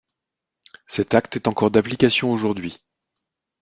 Cet 0.87 1.13
acte 1.13 1.35
est 1.35 1.47
encore 1.47 1.69
d'application 1.69 2.31
aujourd'hui. 2.33 2.79